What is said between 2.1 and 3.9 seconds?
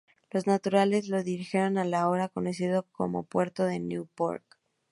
conocido como puerto de